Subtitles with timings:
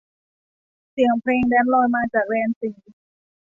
[0.91, 2.75] เสียงเพลงแดนซ์ลอยมาจากแดนสี่